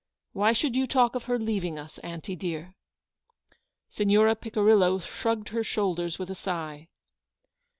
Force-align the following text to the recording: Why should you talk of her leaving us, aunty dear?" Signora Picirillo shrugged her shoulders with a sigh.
Why 0.33 0.51
should 0.51 0.75
you 0.75 0.87
talk 0.87 1.13
of 1.13 1.25
her 1.25 1.37
leaving 1.37 1.77
us, 1.77 1.99
aunty 1.99 2.35
dear?" 2.35 2.73
Signora 3.97 4.35
Picirillo 4.35 4.97
shrugged 4.99 5.49
her 5.49 5.63
shoulders 5.63 6.17
with 6.17 6.31
a 6.31 6.33
sigh. 6.35 6.87